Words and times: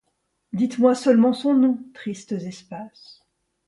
Dites-moi 0.53 0.95
seulement 0.95 1.31
son 1.31 1.53
nom, 1.53 1.77
tristes 1.93 2.31
espaces 2.31 3.21